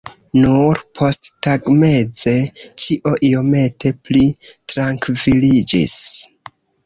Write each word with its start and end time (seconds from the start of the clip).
Nur 0.43 0.79
posttagmeze 0.99 2.33
ĉio 2.83 3.13
iomete 3.29 3.93
pli 4.09 4.23
trankviliĝis. 4.73 5.97